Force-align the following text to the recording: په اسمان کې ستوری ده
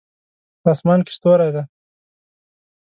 په 0.61 0.69
اسمان 0.75 0.99
کې 1.05 1.11
ستوری 1.17 1.49
ده 1.55 1.63